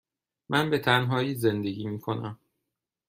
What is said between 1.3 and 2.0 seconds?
زندگی می